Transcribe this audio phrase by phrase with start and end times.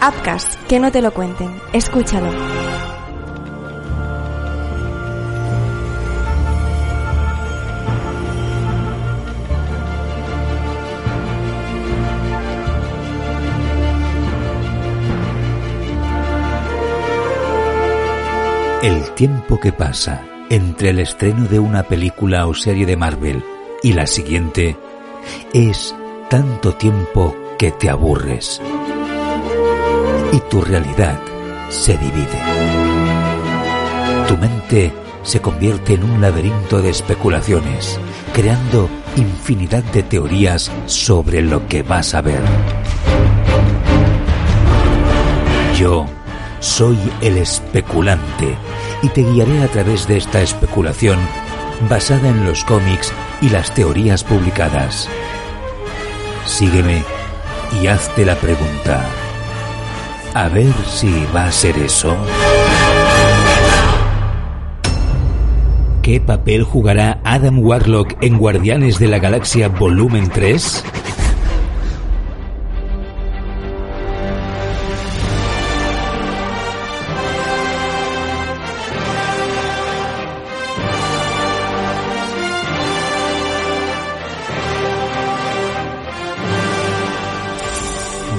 [0.00, 1.60] Upcast, que no te lo cuenten.
[1.72, 2.30] Escúchalo.
[18.82, 23.42] El tiempo que pasa entre el estreno de una película o serie de Marvel
[23.82, 24.76] y la siguiente
[25.52, 25.94] es
[26.30, 28.62] tanto tiempo que te aburres
[30.32, 31.20] y tu realidad
[31.68, 32.38] se divide.
[34.26, 37.98] Tu mente se convierte en un laberinto de especulaciones,
[38.32, 42.40] creando infinidad de teorías sobre lo que vas a ver.
[45.76, 46.06] Yo
[46.60, 48.56] soy el especulante
[49.02, 51.18] y te guiaré a través de esta especulación
[51.88, 55.08] basada en los cómics y las teorías publicadas.
[56.44, 57.04] Sígueme
[57.80, 59.06] y hazte la pregunta.
[60.38, 62.16] A ver si va a ser eso.
[66.00, 70.84] ¿Qué papel jugará Adam Warlock en Guardianes de la Galaxia Volumen 3?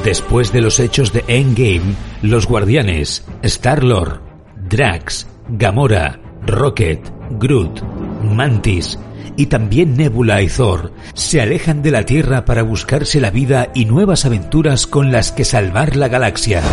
[0.10, 1.94] Después de los hechos de Endgame,
[2.24, 4.22] los guardianes, Star-Lord,
[4.68, 7.00] Drax, Gamora, Rocket,
[7.40, 7.84] Groot,
[8.24, 8.98] Mantis
[9.38, 13.86] y también Nebula y Thor se alejan de la Tierra para buscarse la vida y
[13.86, 16.64] nuevas aventuras con las que salvar la galaxia.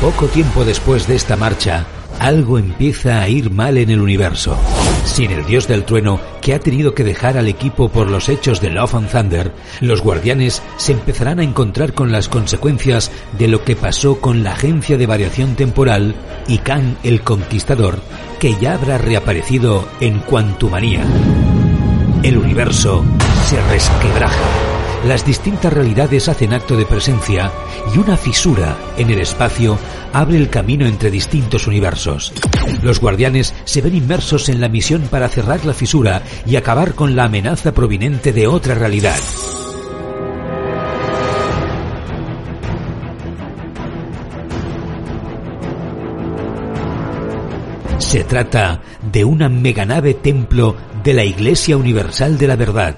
[0.00, 1.86] Poco tiempo después de esta marcha,
[2.20, 4.56] algo empieza a ir mal en el universo.
[5.04, 8.60] Sin el dios del trueno, que ha tenido que dejar al equipo por los hechos
[8.60, 13.64] de Love and Thunder, los guardianes se empezarán a encontrar con las consecuencias de lo
[13.64, 16.14] que pasó con la agencia de variación temporal
[16.48, 18.00] y Khan el Conquistador,
[18.40, 21.04] que ya habrá reaparecido en Quantumania.
[22.22, 23.04] El universo
[23.46, 24.73] se resquebraja
[25.06, 27.52] las distintas realidades hacen acto de presencia
[27.94, 29.78] y una fisura en el espacio
[30.12, 32.32] abre el camino entre distintos universos.
[32.82, 37.16] Los guardianes se ven inmersos en la misión para cerrar la fisura y acabar con
[37.16, 39.18] la amenaza proveniente de otra realidad.
[47.98, 48.80] Se trata
[49.12, 52.96] de una meganave templo de la Iglesia Universal de la Verdad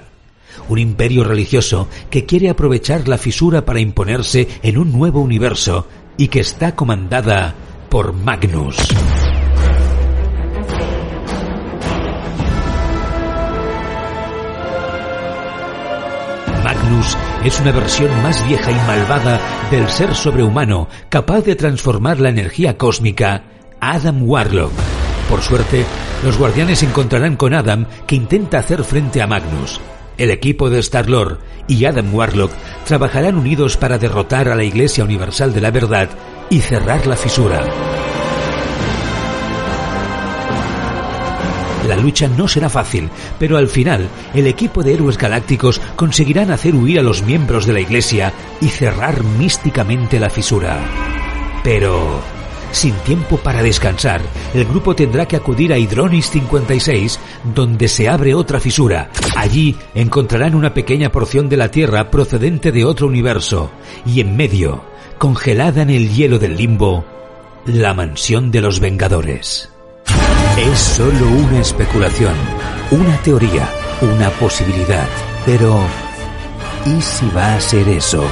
[0.69, 5.87] un imperio religioso que quiere aprovechar la fisura para imponerse en un nuevo universo
[6.17, 7.55] y que está comandada
[7.89, 8.75] por Magnus.
[16.63, 19.39] Magnus es una versión más vieja y malvada
[19.71, 23.43] del ser sobrehumano capaz de transformar la energía cósmica
[23.79, 24.71] Adam Warlock.
[25.29, 25.85] Por suerte,
[26.23, 29.79] los guardianes encontrarán con Adam que intenta hacer frente a Magnus.
[30.17, 32.51] El equipo de Star-Lord y Adam Warlock
[32.85, 36.09] trabajarán unidos para derrotar a la Iglesia Universal de la Verdad
[36.49, 37.63] y cerrar la fisura.
[41.87, 46.75] La lucha no será fácil, pero al final el equipo de héroes galácticos conseguirán hacer
[46.75, 50.79] huir a los miembros de la Iglesia y cerrar místicamente la fisura.
[51.63, 52.21] Pero
[52.71, 54.21] sin tiempo para descansar,
[54.53, 57.19] el grupo tendrá que acudir a Hydronis 56,
[57.55, 59.09] donde se abre otra fisura.
[59.35, 63.71] Allí encontrarán una pequeña porción de la Tierra procedente de otro universo,
[64.05, 64.83] y en medio,
[65.17, 67.05] congelada en el hielo del limbo,
[67.65, 69.69] la mansión de los Vengadores.
[70.57, 72.33] Es solo una especulación,
[72.91, 73.69] una teoría,
[74.01, 75.07] una posibilidad,
[75.45, 75.79] pero
[76.85, 78.23] ¿y si va a ser eso?